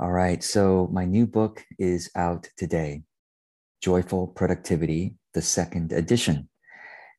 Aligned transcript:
All 0.00 0.10
right. 0.10 0.42
So 0.42 0.88
my 0.90 1.04
new 1.04 1.26
book 1.26 1.62
is 1.78 2.10
out 2.16 2.48
today 2.56 3.02
Joyful 3.82 4.28
Productivity, 4.28 5.16
the 5.34 5.42
second 5.42 5.92
edition. 5.92 6.48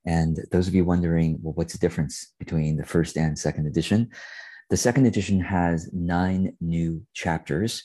And 0.08 0.40
those 0.52 0.68
of 0.68 0.74
you 0.74 0.84
wondering, 0.84 1.38
well, 1.44 1.54
what's 1.54 1.74
the 1.74 1.80
difference 1.80 2.34
between 2.40 2.78
the 2.78 2.86
first 2.86 3.16
and 3.16 3.38
second 3.38 3.68
edition? 3.68 4.10
The 4.72 4.78
second 4.78 5.06
edition 5.06 5.40
has 5.40 5.94
nine 5.94 6.58
new 6.62 7.06
chapters, 7.14 7.84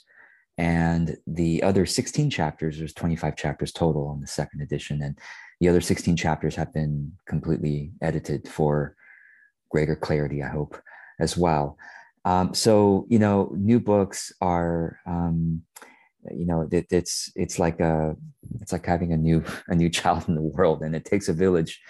and 0.57 1.19
the 1.27 1.63
other 1.63 1.85
16 1.85 2.31
chapters, 2.31 2.79
there's 2.79 2.95
25 2.95 3.37
chapters 3.37 3.73
total 3.73 4.09
on 4.09 4.23
the 4.23 4.27
second 4.27 4.63
edition. 4.63 5.03
And 5.03 5.19
the 5.61 5.69
other 5.69 5.83
16 5.83 6.17
chapters 6.17 6.57
have 6.57 6.73
been 6.73 7.13
completely 7.27 7.93
edited 8.01 8.49
for 8.49 8.97
greater 9.71 9.95
clarity, 9.95 10.43
I 10.43 10.49
hope, 10.49 10.81
as 11.21 11.37
well. 11.37 11.77
Um, 12.29 12.53
so 12.53 13.07
you 13.09 13.19
know, 13.19 13.51
new 13.57 13.81
books 13.81 14.33
are 14.43 15.01
um, 15.07 15.63
you 16.31 16.45
know 16.45 16.69
it, 16.71 16.87
it's 16.91 17.33
it's 17.35 17.59
like 17.59 17.81
a 17.81 18.17
it's 18.61 18.71
like 18.71 18.85
having 18.85 19.15
a 19.15 19.17
new 19.17 19.43
a 19.69 19.75
new 19.75 19.89
child 19.89 20.29
in 20.29 20.35
the 20.35 20.43
world, 20.43 20.83
and 20.83 20.95
it 20.95 21.07
takes 21.07 21.31
a 21.31 21.33
village 21.33 21.81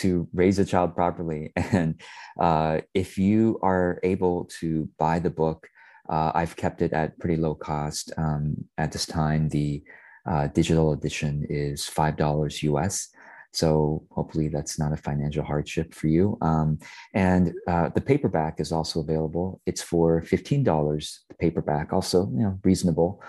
to 0.00 0.28
raise 0.32 0.58
a 0.58 0.64
child 0.64 0.96
properly. 0.96 1.52
And 1.72 2.00
uh, 2.40 2.80
if 2.92 3.18
you 3.18 3.58
are 3.62 4.00
able 4.02 4.46
to 4.60 4.88
buy 4.98 5.20
the 5.20 5.30
book, 5.30 5.68
uh, 6.08 6.32
I've 6.34 6.56
kept 6.56 6.82
it 6.82 6.92
at 6.92 7.18
pretty 7.20 7.36
low 7.36 7.54
cost. 7.54 8.12
Um, 8.16 8.64
at 8.78 8.90
this 8.90 9.06
time, 9.06 9.48
the 9.48 9.84
uh, 10.28 10.48
digital 10.48 10.92
edition 10.92 11.46
is 11.48 11.86
five 11.86 12.16
dollars 12.16 12.64
US. 12.64 13.08
So 13.52 14.04
hopefully 14.10 14.48
that's 14.48 14.78
not 14.78 14.92
a 14.92 14.96
financial 14.96 15.44
hardship 15.44 15.94
for 15.94 16.06
you. 16.06 16.36
Um, 16.42 16.78
and 17.14 17.54
uh, 17.66 17.88
the 17.94 18.00
paperback 18.00 18.60
is 18.60 18.72
also 18.72 19.00
available. 19.00 19.60
It's 19.66 19.82
for 19.82 20.22
fifteen 20.22 20.62
dollars. 20.62 21.24
The 21.28 21.34
paperback 21.34 21.92
also, 21.92 22.30
you 22.32 22.42
know, 22.42 22.58
reasonable. 22.62 23.22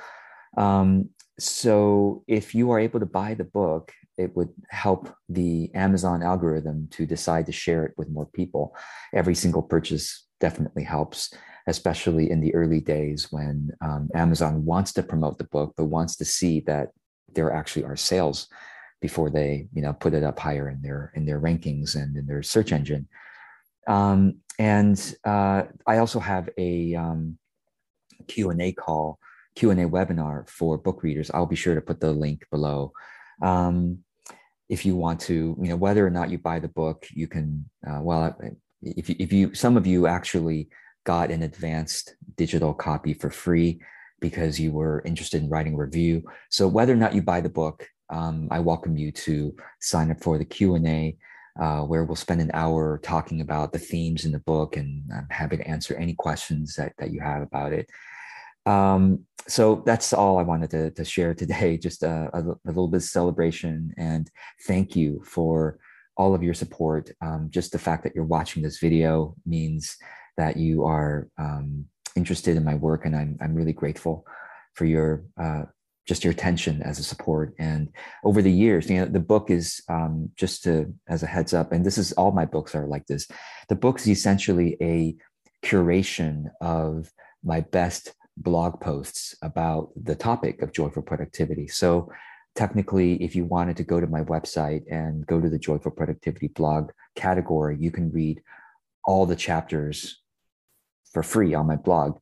Um, 0.58 1.10
so 1.40 2.24
if 2.28 2.54
you 2.54 2.72
are 2.72 2.80
able 2.80 3.00
to 3.00 3.06
buy 3.06 3.34
the 3.34 3.46
book, 3.46 3.94
it 4.18 4.36
would 4.36 4.50
help 4.70 5.10
the 5.30 5.72
Amazon 5.74 6.22
algorithm 6.22 6.88
to 6.92 7.06
decide 7.06 7.46
to 7.46 7.54
share 7.54 7.86
it 7.86 7.94
with 7.98 8.10
more 8.10 8.26
people. 8.26 8.76
Every 9.14 9.36
single 9.36 9.62
purchase 9.62 10.28
definitely 10.42 10.84
helps, 10.84 11.34
especially 11.68 12.30
in 12.30 12.42
the 12.42 12.54
early 12.54 12.82
days 12.82 13.32
when 13.32 13.72
um, 13.82 14.10
Amazon 14.14 14.66
wants 14.66 14.92
to 14.94 15.04
promote 15.04 15.38
the 15.38 15.46
book, 15.46 15.74
but 15.78 15.86
wants 15.86 16.18
to 16.18 16.26
see 16.26 16.60
that 16.62 16.90
there 17.34 17.54
actually 17.54 17.86
are 17.86 17.96
sales 17.96 18.48
before 19.02 19.30
they 19.30 19.68
you 19.74 19.82
know 19.82 19.94
put 19.94 20.14
it 20.14 20.24
up 20.24 20.40
higher 20.40 20.70
in 20.70 20.82
their 20.82 21.12
in 21.16 21.26
their 21.26 21.40
rankings 21.40 21.96
and 21.96 22.16
in 22.18 22.26
their 22.26 22.44
search 22.44 22.72
engine. 22.72 23.08
Um, 23.88 24.36
and 24.60 25.16
uh, 25.24 25.64
i 25.88 25.98
also 25.98 26.20
have 26.20 26.50
a 26.58 26.94
um, 26.94 27.38
q&a 28.28 28.72
call 28.74 29.18
q&a 29.56 29.76
webinar 29.76 30.48
for 30.50 30.78
book 30.78 31.02
readers. 31.02 31.32
I'll 31.34 31.46
be 31.46 31.56
sure 31.56 31.76
to 31.76 31.82
put 31.82 32.00
the 32.00 32.12
link 32.12 32.46
below. 32.52 32.92
Um, 33.42 34.00
if 34.68 34.86
you 34.86 34.96
want 34.96 35.20
to 35.22 35.58
you 35.62 35.70
know 35.70 35.76
whether 35.76 36.06
or 36.06 36.12
not 36.12 36.30
you 36.30 36.38
buy 36.38 36.60
the 36.60 36.68
book 36.68 37.08
you 37.12 37.28
can 37.28 37.66
uh, 37.90 38.00
well 38.02 38.38
if 38.82 39.10
you, 39.10 39.16
if 39.20 39.34
you 39.34 39.54
some 39.56 39.78
of 39.78 39.88
you 39.88 40.08
actually 40.08 40.70
got 41.06 41.32
an 41.32 41.44
advanced 41.44 42.16
digital 42.36 42.74
copy 42.74 43.14
for 43.14 43.30
free 43.30 43.80
because 44.20 44.60
you 44.60 44.72
were 44.72 45.02
interested 45.06 45.42
in 45.42 45.50
writing 45.50 45.74
a 45.74 45.78
review. 45.78 46.24
So 46.50 46.68
whether 46.68 46.94
or 46.94 46.98
not 46.98 47.16
you 47.16 47.22
buy 47.22 47.42
the 47.42 47.50
book 47.50 47.88
um, 48.10 48.48
I 48.52 48.60
welcome 48.60 48.98
you 48.98 49.12
to 49.12 49.56
sign 49.80 50.12
up 50.12 50.22
for 50.22 50.38
the 50.38 50.46
Q 50.46 50.76
and 50.76 50.88
A, 50.88 51.18
uh, 51.60 51.82
where 51.82 52.04
we'll 52.04 52.16
spend 52.16 52.42
an 52.42 52.52
hour 52.54 53.00
talking 53.04 53.42
about 53.42 53.74
the 53.74 53.80
themes 53.80 54.26
in 54.26 54.32
the 54.32 54.40
book, 54.40 54.78
and 54.78 55.04
I'm 55.14 55.28
happy 55.30 55.58
to 55.58 55.68
answer 55.68 55.96
any 55.96 56.14
questions 56.14 56.76
that 56.76 56.94
that 56.98 57.12
you 57.12 57.22
have 57.22 57.42
about 57.42 57.74
it. 57.74 57.90
Um, 58.66 59.26
so 59.48 59.82
that's 59.86 60.14
all 60.14 60.38
I 60.38 60.44
wanted 60.44 60.70
to, 60.72 60.92
to 60.92 61.06
share 61.06 61.34
today. 61.34 61.78
Just 61.82 62.04
a, 62.04 62.30
a, 62.34 62.42
a, 62.42 62.58
little 62.66 62.88
bit 62.88 62.98
of 62.98 63.04
celebration 63.04 63.94
and 63.98 64.30
thank 64.68 64.96
you 64.96 65.24
for 65.26 65.80
all 66.20 66.36
of 66.36 66.44
your 66.44 66.54
support. 66.54 67.10
Um, 67.22 67.48
just 67.50 67.72
the 67.72 67.80
fact 67.80 68.04
that 68.04 68.14
you're 68.14 68.26
watching 68.26 68.62
this 68.62 68.80
video 68.80 69.36
means 69.46 69.96
that 70.36 70.58
you 70.58 70.84
are 70.84 71.30
um, 71.38 71.86
interested 72.16 72.58
in 72.58 72.66
my 72.66 72.76
work, 72.76 73.06
and 73.06 73.16
I'm 73.16 73.38
I'm 73.42 73.56
really 73.56 73.74
grateful 73.74 74.26
for 74.76 74.86
your 74.86 75.24
uh, 75.42 75.64
just 76.10 76.24
your 76.24 76.34
attention 76.34 76.82
as 76.82 76.98
a 76.98 77.04
support. 77.04 77.54
And 77.60 77.90
over 78.24 78.42
the 78.42 78.52
years, 78.52 78.90
you 78.90 78.98
know, 78.98 79.06
the 79.06 79.20
book 79.20 79.52
is 79.52 79.82
um, 79.88 80.32
just 80.36 80.64
to 80.64 80.92
as 81.08 81.22
a 81.22 81.28
heads 81.28 81.54
up, 81.54 81.72
and 81.72 81.86
this 81.86 82.00
is 82.00 82.12
all 82.14 82.32
my 82.32 82.46
books 82.46 82.74
are 82.74 82.88
like 82.88 83.06
this. 83.06 83.28
The 83.70 83.76
book 83.76 84.00
is 84.00 84.10
essentially 84.10 84.76
a 84.82 85.16
curation 85.64 86.46
of 86.62 87.12
my 87.44 87.62
best 87.62 88.14
blog 88.36 88.82
posts 88.82 89.36
about 89.44 89.92
the 89.96 90.16
topic 90.16 90.64
of 90.64 90.74
joyful 90.74 91.04
productivity. 91.04 91.68
So 91.68 92.12
technically, 92.56 93.22
if 93.24 93.36
you 93.36 93.46
wanted 93.46 93.78
to 93.78 93.84
go 93.84 94.00
to 94.00 94.08
my 94.08 94.24
website 94.24 94.84
and 94.90 95.28
go 95.28 95.40
to 95.40 95.50
the 95.50 95.60
joyful 95.60 95.92
productivity 95.92 96.48
blog 96.48 96.90
category, 97.16 97.78
you 97.80 97.92
can 97.92 98.12
read 98.12 98.42
all 99.06 99.28
the 99.28 99.36
chapters 99.36 100.22
for 101.14 101.22
free 101.22 101.54
on 101.54 101.68
my 101.68 101.76
blog. 101.76 102.18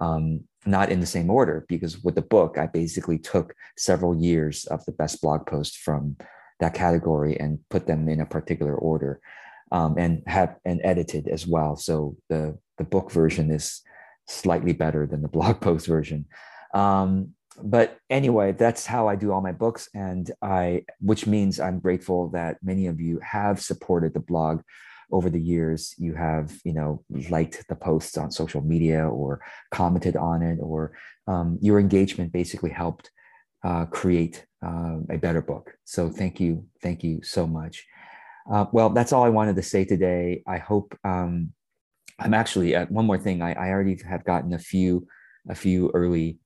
Um, 0.00 0.44
not 0.64 0.90
in 0.90 1.00
the 1.00 1.06
same 1.06 1.28
order 1.28 1.66
because 1.68 2.04
with 2.04 2.14
the 2.14 2.22
book 2.22 2.56
i 2.56 2.68
basically 2.68 3.18
took 3.18 3.52
several 3.76 4.14
years 4.14 4.64
of 4.66 4.84
the 4.84 4.92
best 4.92 5.20
blog 5.20 5.44
posts 5.44 5.76
from 5.76 6.16
that 6.60 6.72
category 6.72 7.36
and 7.38 7.58
put 7.68 7.86
them 7.86 8.08
in 8.08 8.20
a 8.20 8.26
particular 8.26 8.74
order 8.76 9.20
um, 9.72 9.96
and 9.98 10.22
have 10.26 10.56
and 10.64 10.80
edited 10.84 11.26
as 11.28 11.46
well. 11.46 11.76
So 11.76 12.16
the 12.28 12.56
the 12.78 12.84
book 12.84 13.10
version 13.10 13.50
is 13.50 13.82
slightly 14.28 14.72
better 14.72 15.06
than 15.06 15.22
the 15.22 15.28
blog 15.36 15.60
post 15.60 15.86
version. 15.86 16.26
Um, 16.72 17.34
but 17.62 17.98
anyway 18.08 18.50
that's 18.52 18.86
how 18.86 19.08
i 19.08 19.14
do 19.14 19.30
all 19.30 19.42
my 19.42 19.52
books 19.52 19.86
and 19.94 20.30
i 20.40 20.82
which 21.00 21.26
means 21.26 21.60
i'm 21.60 21.80
grateful 21.80 22.30
that 22.30 22.56
many 22.62 22.86
of 22.86 22.98
you 22.98 23.20
have 23.20 23.60
supported 23.60 24.14
the 24.14 24.20
blog 24.20 24.62
over 25.12 25.28
the 25.28 25.40
years 25.40 25.94
you 25.98 26.14
have 26.14 26.58
you 26.64 26.72
know 26.72 27.04
liked 27.30 27.64
the 27.68 27.76
posts 27.76 28.16
on 28.16 28.30
social 28.30 28.62
media 28.62 29.06
or 29.06 29.40
commented 29.70 30.16
on 30.16 30.42
it 30.42 30.58
or 30.60 30.92
um, 31.28 31.58
your 31.60 31.78
engagement 31.78 32.32
basically 32.32 32.70
helped 32.70 33.10
uh, 33.62 33.84
create 33.86 34.44
uh, 34.66 34.96
a 35.10 35.18
better 35.18 35.40
book. 35.40 35.72
So 35.84 36.08
thank 36.08 36.40
you 36.40 36.66
thank 36.82 37.04
you 37.04 37.22
so 37.22 37.46
much. 37.46 37.84
Uh, 38.50 38.66
well 38.72 38.90
that's 38.90 39.12
all 39.12 39.22
i 39.22 39.28
wanted 39.28 39.56
to 39.56 39.62
say 39.62 39.84
today. 39.84 40.42
I 40.46 40.58
hope 40.58 40.98
um, 41.04 41.52
i'm 42.18 42.34
actually 42.34 42.74
uh, 42.74 42.86
one 42.86 43.06
more 43.06 43.18
thing. 43.18 43.42
I, 43.42 43.52
I 43.52 43.70
already 43.70 43.98
have 44.08 44.24
gotten 44.24 44.52
a 44.52 44.58
few 44.58 45.06
a 45.48 45.54
few 45.54 45.90
early 45.94 46.38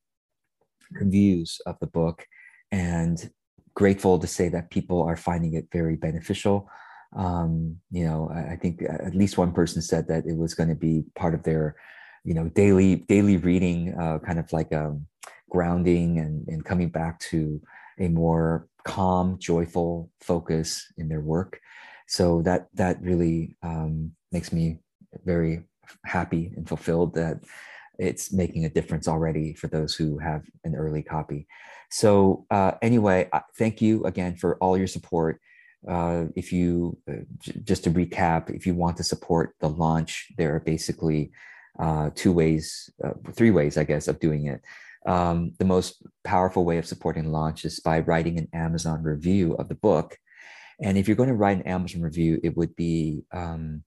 reviews 0.91 1.61
of 1.67 1.79
the 1.81 1.87
book 1.87 2.27
and 2.73 3.31
grateful 3.75 4.19
to 4.19 4.27
say 4.27 4.49
that 4.49 4.71
people 4.71 5.03
are 5.03 5.17
finding 5.17 5.55
it 5.55 5.69
very 5.73 5.97
beneficial 5.97 6.69
um, 7.17 7.77
you 7.91 8.05
know 8.05 8.31
I, 8.33 8.57
think 8.57 8.83
at 8.83 9.15
least 9.15 9.39
one 9.39 9.53
person 9.53 9.81
said 9.83 10.07
that 10.09 10.27
it 10.27 10.37
was 10.37 10.55
going 10.55 10.69
to 10.69 10.75
be 10.75 11.05
part 11.17 11.35
of 11.35 11.43
their 11.43 11.77
you 12.25 12.35
know 12.35 12.49
daily 12.51 12.97
daily 13.09 13.39
reading 13.39 13.95
uh, 13.99 14.19
kind 14.19 14.39
of 14.39 14.53
like 14.53 14.73
um, 14.73 15.07
grounding 15.51 16.19
and, 16.19 16.47
and 16.49 16.65
coming 16.65 16.91
back 16.91 17.19
to 17.21 17.61
a 17.99 18.09
more 18.09 18.69
calm 18.85 19.39
joyful 19.39 20.11
focus 20.21 20.93
in 20.99 21.09
their 21.09 21.21
work. 21.21 21.61
So 22.07 22.43
that 22.43 22.69
that 22.75 23.01
really 23.03 23.57
um, 23.63 24.13
makes 24.31 24.53
me 24.53 24.81
very 25.25 25.65
happy 26.05 26.53
and 26.57 26.69
fulfilled 26.69 27.15
that 27.15 27.39
it's 27.99 28.33
making 28.33 28.67
a 28.67 28.71
difference 28.71 29.09
already 29.09 29.55
for 29.55 29.69
those 29.69 29.95
who 29.95 30.19
have 30.19 30.43
an 30.65 30.75
early 30.75 31.03
copy. 31.03 31.47
So 31.91 32.45
uh, 32.51 32.73
anyway 32.83 33.31
thank 33.57 33.81
you 33.81 34.05
again 34.05 34.37
for 34.37 34.57
all 34.59 34.77
your 34.77 34.89
support 34.89 35.41
uh, 35.89 36.25
if 36.35 36.53
you 36.53 36.99
uh, 37.09 37.25
just 37.65 37.85
to 37.85 37.91
recap, 37.91 38.51
if 38.51 38.67
you 38.67 38.75
want 38.75 38.97
to 38.97 39.05
support 39.05 39.55
the 39.61 39.69
launch, 39.69 40.29
there 40.37 40.55
are 40.55 40.61
basically 40.61 41.31
uh, 41.79 42.11
two 42.15 42.33
ways, 42.33 42.91
uh, 43.05 43.13
three 43.33 43.51
ways, 43.51 43.77
I 43.77 43.85
guess, 43.85 44.09
of 44.09 44.19
doing 44.19 44.47
it. 44.47 44.63
Um, 45.07 45.53
the 45.59 45.65
most 45.65 46.03
powerful 46.25 46.65
way 46.65 46.79
of 46.79 46.87
supporting 46.87 47.31
launch 47.31 47.65
is 47.65 47.79
by 47.81 48.01
writing 48.01 48.39
an 48.39 48.49
Amazon 48.53 49.03
review 49.03 49.55
of 49.55 49.69
the 49.69 49.77
book. 49.77 50.19
And 50.83 50.99
if 50.99 51.07
you're 51.07 51.17
going 51.17 51.29
to 51.29 51.35
write 51.35 51.59
an 51.59 51.67
Amazon 51.67 52.03
review, 52.03 52.41
it 52.43 52.57
would 52.57 52.75
be 52.75 53.23
um, 53.33 53.85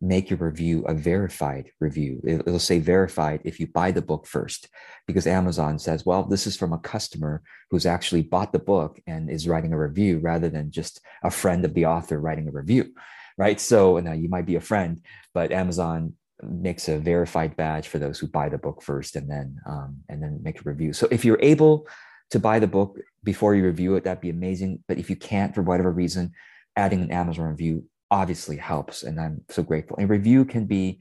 make 0.00 0.30
your 0.30 0.38
review 0.38 0.82
a 0.86 0.94
verified 0.94 1.70
review. 1.78 2.20
It'll 2.24 2.58
say 2.58 2.78
verified 2.78 3.40
if 3.44 3.60
you 3.60 3.66
buy 3.66 3.90
the 3.90 4.00
book 4.00 4.26
first, 4.26 4.68
because 5.06 5.26
Amazon 5.26 5.78
says, 5.78 6.06
well, 6.06 6.24
this 6.24 6.46
is 6.46 6.56
from 6.56 6.72
a 6.72 6.78
customer 6.78 7.42
who's 7.70 7.86
actually 7.86 8.22
bought 8.22 8.52
the 8.52 8.58
book 8.58 8.98
and 9.06 9.30
is 9.30 9.46
writing 9.46 9.72
a 9.72 9.78
review 9.78 10.18
rather 10.18 10.48
than 10.48 10.70
just 10.70 11.00
a 11.22 11.30
friend 11.30 11.64
of 11.64 11.74
the 11.74 11.86
author 11.86 12.18
writing 12.18 12.48
a 12.48 12.50
review, 12.50 12.92
right? 13.36 13.60
So 13.60 13.98
now 13.98 14.12
you 14.12 14.28
might 14.28 14.46
be 14.46 14.56
a 14.56 14.60
friend, 14.60 15.02
but 15.34 15.52
Amazon 15.52 16.14
makes 16.42 16.88
a 16.88 16.98
verified 16.98 17.54
badge 17.54 17.88
for 17.88 17.98
those 17.98 18.18
who 18.18 18.26
buy 18.26 18.48
the 18.48 18.56
book 18.56 18.82
first 18.82 19.16
and 19.16 19.30
then 19.30 19.58
um, 19.66 19.98
and 20.08 20.22
then 20.22 20.40
make 20.42 20.60
a 20.60 20.64
review. 20.64 20.94
So 20.94 21.06
if 21.10 21.24
you're 21.26 21.42
able 21.42 21.86
to 22.30 22.38
buy 22.38 22.58
the 22.58 22.66
book 22.66 22.98
before 23.22 23.54
you 23.54 23.64
review 23.64 23.96
it, 23.96 24.04
that'd 24.04 24.22
be 24.22 24.30
amazing. 24.30 24.82
But 24.88 24.96
if 24.96 25.10
you 25.10 25.16
can't 25.16 25.54
for 25.54 25.60
whatever 25.60 25.92
reason, 25.92 26.32
adding 26.76 27.02
an 27.02 27.10
Amazon 27.10 27.46
review 27.46 27.84
obviously 28.10 28.56
helps 28.56 29.02
and 29.02 29.20
i'm 29.20 29.40
so 29.48 29.62
grateful 29.62 29.96
a 30.00 30.06
review 30.06 30.44
can 30.44 30.66
be 30.66 30.98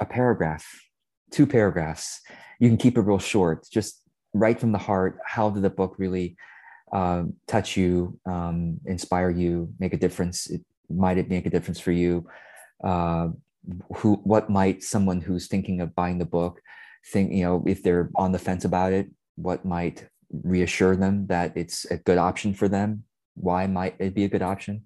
a 0.00 0.04
paragraph 0.04 0.66
two 1.34 1.46
paragraphs. 1.46 2.20
You 2.60 2.68
can 2.68 2.78
keep 2.78 2.96
it 2.96 3.02
real 3.02 3.18
short. 3.18 3.66
Just 3.70 4.02
right 4.32 4.58
from 4.58 4.72
the 4.72 4.78
heart. 4.78 5.18
How 5.26 5.50
did 5.50 5.62
the 5.62 5.70
book 5.70 5.96
really 5.98 6.36
uh, 6.92 7.24
touch 7.48 7.76
you, 7.76 8.18
um, 8.24 8.80
inspire 8.86 9.30
you, 9.30 9.72
make 9.80 9.92
a 9.92 9.98
difference? 9.98 10.46
It, 10.48 10.62
might 10.88 11.18
it 11.18 11.28
make 11.28 11.46
a 11.46 11.50
difference 11.50 11.80
for 11.80 11.92
you? 11.92 12.26
Uh, 12.82 13.28
who, 13.96 14.14
what 14.24 14.48
might 14.48 14.84
someone 14.84 15.20
who's 15.20 15.48
thinking 15.48 15.80
of 15.80 15.94
buying 15.94 16.18
the 16.18 16.24
book 16.38 16.60
think? 17.10 17.32
You 17.32 17.44
know, 17.44 17.64
if 17.66 17.82
they're 17.82 18.10
on 18.14 18.30
the 18.32 18.38
fence 18.38 18.64
about 18.64 18.92
it, 18.92 19.08
what 19.36 19.64
might 19.64 20.06
reassure 20.30 20.94
them 20.94 21.26
that 21.26 21.56
it's 21.56 21.84
a 21.86 21.96
good 21.96 22.18
option 22.18 22.54
for 22.54 22.68
them? 22.68 23.04
Why 23.34 23.66
might 23.66 23.96
it 23.98 24.14
be 24.14 24.24
a 24.24 24.28
good 24.28 24.42
option? 24.42 24.84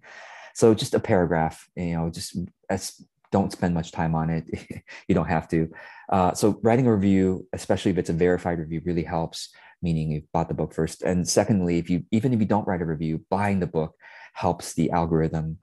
So 0.58 0.74
just 0.74 0.94
a 0.94 0.98
paragraph. 0.98 1.68
You 1.76 1.94
know, 1.94 2.10
just 2.10 2.36
as 2.68 3.00
don't 3.30 3.52
spend 3.52 3.74
much 3.74 3.92
time 3.92 4.16
on 4.16 4.28
it. 4.28 4.44
you 5.08 5.14
don't 5.14 5.28
have 5.28 5.46
to. 5.50 5.70
Uh, 6.08 6.34
so 6.34 6.58
writing 6.64 6.88
a 6.88 6.92
review, 6.92 7.46
especially 7.52 7.92
if 7.92 7.98
it's 7.98 8.10
a 8.10 8.12
verified 8.12 8.58
review, 8.58 8.82
really 8.84 9.04
helps. 9.04 9.50
Meaning 9.82 10.10
you 10.10 10.22
bought 10.32 10.48
the 10.48 10.54
book 10.54 10.74
first, 10.74 11.02
and 11.02 11.28
secondly, 11.28 11.78
if 11.78 11.88
you 11.88 12.02
even 12.10 12.34
if 12.34 12.40
you 12.40 12.46
don't 12.46 12.66
write 12.66 12.82
a 12.82 12.84
review, 12.84 13.24
buying 13.30 13.60
the 13.60 13.68
book 13.68 13.94
helps 14.32 14.74
the 14.74 14.90
algorithm 14.90 15.58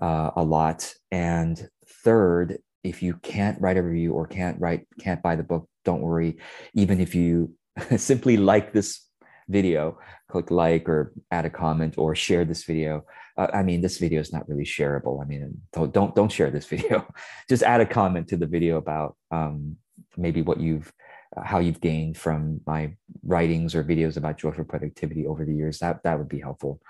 uh, 0.00 0.30
a 0.34 0.42
lot. 0.42 0.94
And 1.10 1.68
third, 2.02 2.56
if 2.82 3.02
you 3.02 3.16
can't 3.16 3.60
write 3.60 3.76
a 3.76 3.82
review 3.82 4.14
or 4.14 4.26
can't 4.26 4.58
write 4.58 4.86
can't 4.98 5.22
buy 5.22 5.36
the 5.36 5.42
book, 5.42 5.68
don't 5.84 6.00
worry. 6.00 6.38
Even 6.72 7.00
if 7.00 7.14
you 7.14 7.52
simply 7.98 8.38
like 8.38 8.72
this 8.72 9.07
video, 9.48 9.98
click 10.28 10.50
like 10.50 10.88
or 10.88 11.12
add 11.30 11.46
a 11.46 11.50
comment 11.50 11.94
or 11.96 12.14
share 12.14 12.44
this 12.44 12.64
video. 12.64 13.04
Uh, 13.36 13.48
I 13.52 13.62
mean, 13.62 13.80
this 13.80 13.98
video 13.98 14.20
is 14.20 14.32
not 14.32 14.48
really 14.48 14.64
shareable. 14.64 15.22
I 15.22 15.26
mean, 15.26 15.60
don't 15.72 15.92
don't, 15.92 16.14
don't 16.14 16.32
share 16.32 16.50
this 16.50 16.66
video. 16.74 17.06
Just 17.48 17.62
add 17.62 17.80
a 17.80 17.86
comment 17.86 18.28
to 18.28 18.36
the 18.36 18.46
video 18.46 18.76
about 18.76 19.16
um, 19.30 19.76
maybe 20.16 20.42
what 20.42 20.60
you've 20.60 20.92
uh, 21.36 21.42
how 21.42 21.58
you've 21.58 21.80
gained 21.80 22.16
from 22.16 22.60
my 22.66 22.94
writings 23.22 23.74
or 23.74 23.84
videos 23.84 24.16
about 24.16 24.38
joyful 24.38 24.64
productivity 24.64 25.26
over 25.26 25.44
the 25.44 25.54
years. 25.54 25.78
That 25.78 26.02
that 26.04 26.18
would 26.18 26.28
be 26.28 26.40
helpful. 26.40 26.80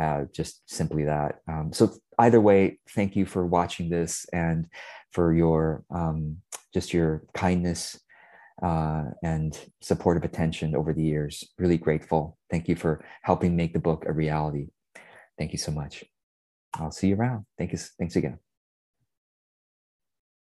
Uh, 0.00 0.24
just 0.32 0.68
simply 0.68 1.04
that. 1.04 1.36
Um, 1.48 1.72
so 1.72 1.92
either 2.18 2.40
way, 2.40 2.80
thank 2.90 3.14
you 3.14 3.26
for 3.26 3.46
watching 3.46 3.90
this 3.90 4.26
and 4.32 4.66
for 5.12 5.32
your 5.32 5.84
um, 5.90 6.38
just 6.72 6.92
your 6.92 7.22
kindness 7.32 8.00
uh, 8.62 9.04
and 9.22 9.58
supportive 9.80 10.24
attention 10.24 10.74
over 10.74 10.92
the 10.92 11.02
years. 11.02 11.44
Really 11.58 11.78
grateful. 11.78 12.38
Thank 12.50 12.68
you 12.68 12.76
for 12.76 13.04
helping 13.22 13.56
make 13.56 13.72
the 13.72 13.78
book 13.78 14.04
a 14.06 14.12
reality. 14.12 14.68
Thank 15.38 15.52
you 15.52 15.58
so 15.58 15.72
much. 15.72 16.04
I'll 16.74 16.90
see 16.90 17.08
you 17.08 17.16
around. 17.16 17.46
Thank 17.58 17.72
you. 17.72 17.78
Thanks 17.98 18.16
again. 18.16 18.38